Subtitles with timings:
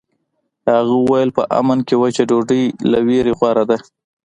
[0.71, 3.77] هغه وویل په امن کې وچه ډوډۍ له ویرې غوره ده.